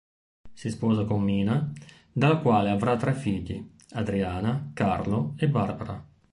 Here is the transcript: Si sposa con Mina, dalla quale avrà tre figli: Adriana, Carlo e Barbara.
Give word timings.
Si 0.51 0.71
sposa 0.71 1.05
con 1.05 1.21
Mina, 1.21 1.71
dalla 2.11 2.37
quale 2.37 2.71
avrà 2.71 2.97
tre 2.97 3.13
figli: 3.13 3.63
Adriana, 3.91 4.71
Carlo 4.73 5.35
e 5.37 5.47
Barbara. 5.47 6.03